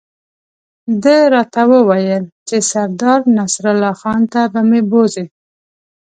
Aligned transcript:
ده 1.03 1.17
راته 1.33 1.61
وویل 1.73 2.23
چې 2.47 2.57
سردار 2.71 3.19
نصرالله 3.37 3.93
خان 4.01 4.21
ته 4.33 4.41
به 4.53 4.61
مې 4.69 4.81
بوزي. 4.89 5.25